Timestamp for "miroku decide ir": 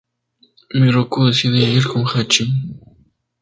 0.79-1.85